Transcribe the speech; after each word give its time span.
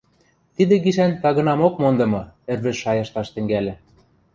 —Тидӹ 0.55 0.75
гишӓн 0.83 1.11
тагынамок 1.21 1.73
мондымы,— 1.81 2.21
ӹрвӹж 2.53 2.77
шайышташ 2.83 3.27
тӹнгӓльӹ. 3.33 3.73